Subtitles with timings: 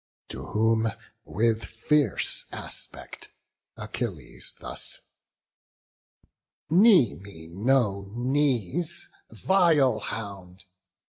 [0.29, 0.87] To whom,
[1.25, 3.29] with fierce aspect,
[3.77, 5.01] Achilles thus:
[6.71, 10.65] "Knee me no knees, vile hound!